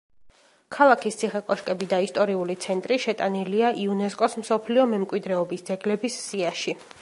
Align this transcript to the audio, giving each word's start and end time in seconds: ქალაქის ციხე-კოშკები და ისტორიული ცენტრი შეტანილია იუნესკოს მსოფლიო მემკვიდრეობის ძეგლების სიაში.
ქალაქის 0.75 1.17
ციხე-კოშკები 1.19 1.87
და 1.91 1.99
ისტორიული 2.05 2.55
ცენტრი 2.65 2.97
შეტანილია 3.05 3.71
იუნესკოს 3.83 4.37
მსოფლიო 4.45 4.89
მემკვიდრეობის 4.95 5.67
ძეგლების 5.71 6.19
სიაში. 6.25 6.77